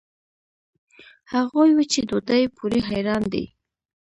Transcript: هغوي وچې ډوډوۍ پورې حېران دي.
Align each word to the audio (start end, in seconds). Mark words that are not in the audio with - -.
هغوي 1.33 1.71
وچې 1.75 2.01
ډوډوۍ 2.09 2.43
پورې 2.57 2.79
حېران 2.87 3.23
دي. 3.33 3.45